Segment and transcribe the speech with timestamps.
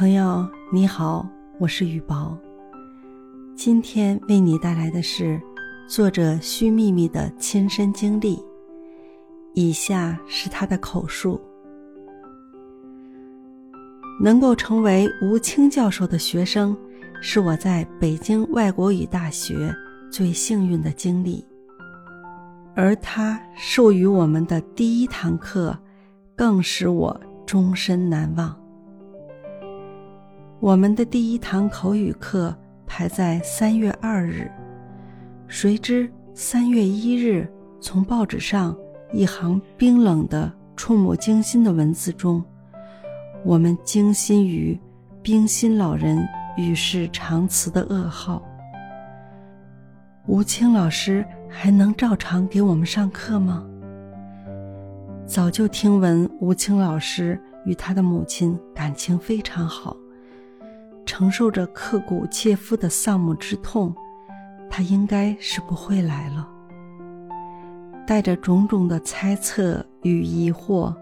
[0.00, 1.28] 朋友你好，
[1.58, 2.34] 我是雨薄。
[3.54, 5.38] 今天为你带来的是
[5.86, 8.42] 作者须秘密的亲身经历，
[9.52, 11.38] 以下是他的口述。
[14.22, 16.74] 能够成为吴清教授的学生，
[17.20, 19.70] 是我在北京外国语大学
[20.10, 21.44] 最幸运的经历。
[22.74, 25.78] 而他授予我们的第一堂课，
[26.34, 28.56] 更使我终身难忘。
[30.60, 32.54] 我们的第一堂口语课
[32.86, 34.50] 排在三月二日，
[35.48, 37.50] 谁知三月一日，
[37.80, 38.76] 从报纸上
[39.10, 42.44] 一行冰冷的、触目惊心的文字中，
[43.42, 44.78] 我们惊心于
[45.22, 46.28] 冰心老人
[46.58, 48.42] 与世长辞的噩耗。
[50.26, 53.64] 吴清老师还能照常给我们上课吗？
[55.24, 59.96] 早就听闻吴清老师与他的母亲感情非常好。
[61.04, 63.94] 承受着刻骨切肤的丧母之痛，
[64.68, 66.48] 他应该是不会来了。
[68.06, 70.94] 带着种种的猜测与疑惑，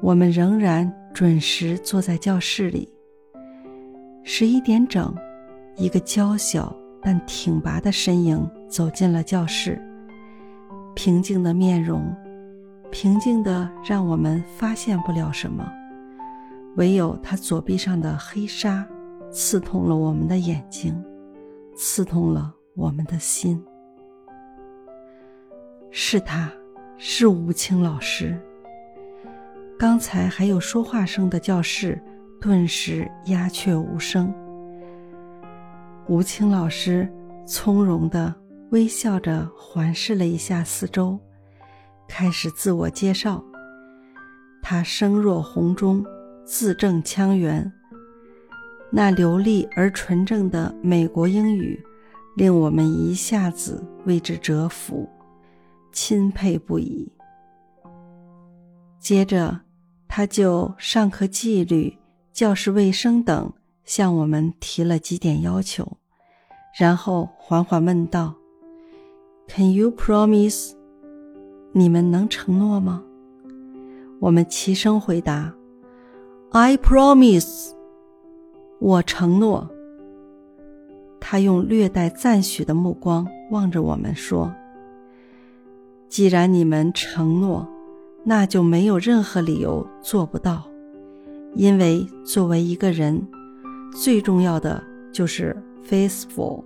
[0.00, 2.88] 我们仍然准时坐在教室里。
[4.22, 5.14] 十一点整，
[5.76, 9.80] 一个娇小但挺拔的身影走进了教室，
[10.94, 12.14] 平静的面容，
[12.90, 15.66] 平静的让我们发现不了什么，
[16.76, 18.86] 唯有他左臂上的黑纱。
[19.34, 21.02] 刺痛了我们的眼睛，
[21.74, 23.64] 刺痛了我们的心。
[25.90, 26.52] 是他，
[26.98, 28.38] 是吴清老师。
[29.78, 31.98] 刚才还有说话声的教室，
[32.42, 34.30] 顿时鸦雀无声。
[36.08, 37.10] 吴清老师
[37.46, 38.34] 从容的
[38.70, 41.18] 微笑着环视了一下四周，
[42.06, 43.42] 开始自我介绍。
[44.60, 46.04] 他声若洪钟，
[46.44, 47.72] 字正腔圆。
[48.90, 51.82] 那流利而纯正的美国英语，
[52.36, 55.08] 令我们一下子为之折服，
[55.92, 57.10] 钦佩不已。
[58.98, 59.60] 接着，
[60.06, 61.96] 他就上课纪律、
[62.32, 63.52] 教室卫生等
[63.84, 65.96] 向我们提了几点要求，
[66.78, 68.34] 然后缓缓问道
[69.48, 70.72] ：“Can you promise？
[71.72, 73.02] 你们能承诺吗？”
[74.20, 75.52] 我们齐声回答
[76.52, 77.72] ：“I promise。”
[78.78, 79.70] 我承诺。
[81.20, 84.52] 他用略带赞许的目光望着我们说
[86.10, 87.66] ：“既然你们承诺，
[88.24, 90.64] 那就没有任何理由做不到。
[91.54, 93.26] 因为作为一个人，
[93.94, 94.82] 最重要的
[95.12, 95.56] 就是
[95.88, 96.64] faithful，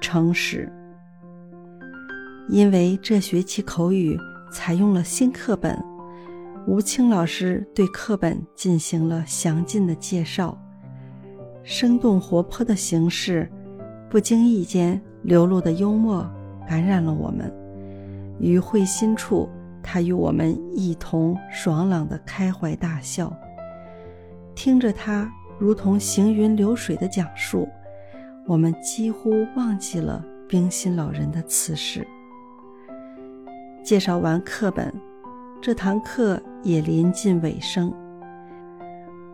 [0.00, 0.70] 诚实。
[2.48, 4.18] 因为这学期口语
[4.52, 5.82] 采用了新课本，
[6.66, 10.58] 吴清老师对课本进行了详尽的介绍。”
[11.62, 13.50] 生动活泼的形式，
[14.10, 16.28] 不经意间流露的幽默，
[16.68, 17.52] 感染了我们。
[18.38, 19.48] 于会心处，
[19.82, 23.34] 他与我们一同爽朗的开怀大笑。
[24.54, 27.68] 听着他如同行云流水的讲述，
[28.46, 32.06] 我们几乎忘记了冰心老人的辞世。
[33.82, 34.92] 介绍完课本，
[35.62, 37.92] 这堂课也临近尾声。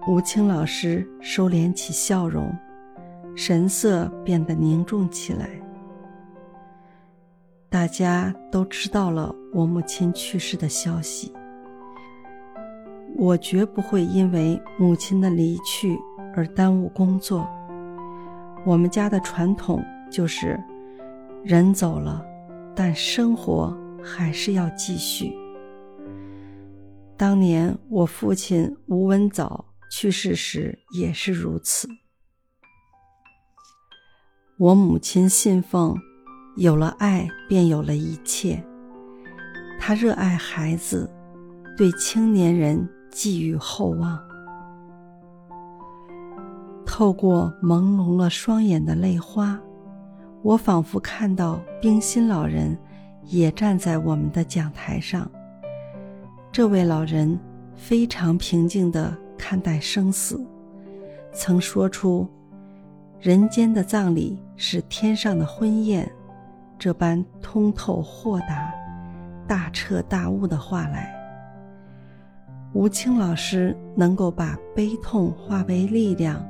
[0.09, 2.53] 吴清老师收敛起笑容，
[3.37, 5.49] 神色变得凝重起来。
[7.69, 11.33] 大家都知道了我母亲去世的消息，
[13.17, 15.97] 我绝不会因为母亲的离去
[16.35, 17.49] 而耽误工作。
[18.67, 19.81] 我们家的传统
[20.11, 20.59] 就是，
[21.45, 22.25] 人走了，
[22.75, 25.33] 但生活还是要继续。
[27.21, 29.67] 当年我父亲吴文藻。
[29.93, 31.89] 去世时也是如此。
[34.57, 35.95] 我母亲信奉
[36.57, 38.65] “有了爱便有了一切”，
[39.81, 41.11] 她热爱孩子，
[41.77, 44.19] 对青年人寄予厚望。
[46.87, 49.61] 透过朦胧了双眼的泪花，
[50.43, 52.79] 我仿佛看到冰心老人
[53.25, 55.29] 也站在我们的讲台上。
[56.53, 57.39] 这位老人
[57.75, 59.17] 非常平静地。
[59.43, 60.39] 看待生死，
[61.33, 62.29] 曾说出
[63.19, 66.09] “人间的葬礼是天上的婚宴”
[66.79, 68.71] 这般通透豁达、
[69.49, 71.11] 大彻大悟的话来。
[72.75, 76.47] 吴清老师能够把悲痛化为力量，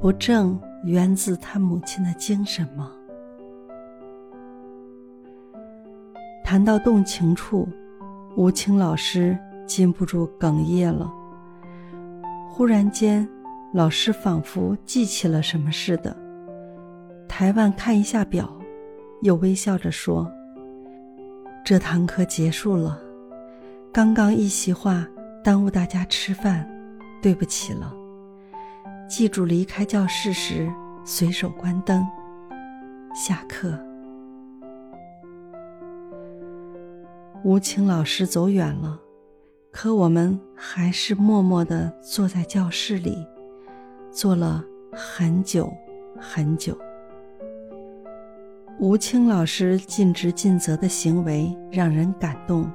[0.00, 2.90] 不正源自他母亲的精神吗？
[6.44, 7.68] 谈到动情处，
[8.36, 9.36] 吴清老师
[9.66, 11.12] 禁不住哽咽了。
[12.48, 13.28] 忽然间，
[13.72, 16.16] 老师仿佛记起了什么似的，
[17.28, 18.52] 台湾看一下表，
[19.22, 20.30] 又微笑着说
[21.64, 23.00] ：“这堂课结束了，
[23.92, 25.06] 刚刚一席话
[25.42, 26.68] 耽误大家吃饭，
[27.20, 27.92] 对不起了。
[29.08, 30.72] 记住离开教室时
[31.04, 32.06] 随手关灯。
[33.14, 33.78] 下课。”
[37.42, 39.00] 吴清老师走远了，
[39.72, 43.26] 可我们还是默默地坐在教室里。
[44.10, 45.72] 坐了很久
[46.18, 46.76] 很久。
[48.78, 52.70] 吴清老师尽职尽责的行为让人感动，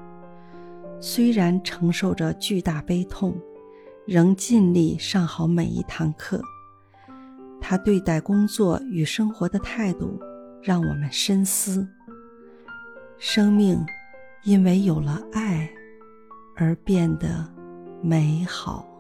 [1.00, 3.36] 虽然承受着巨大悲痛，
[4.08, 6.42] 仍尽力上好每一堂课。
[7.62, 10.20] 他对待工作与生活的态度，
[10.64, 11.88] 让我们深思：
[13.18, 13.84] 生命
[14.46, 15.68] 因为有了爱
[16.56, 17.46] 而变得
[18.02, 18.95] 美好。